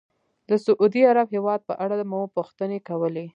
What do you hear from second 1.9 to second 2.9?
مو پوښتنې